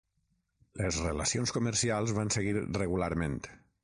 [0.79, 3.37] Les relacions comercials van seguir regularment.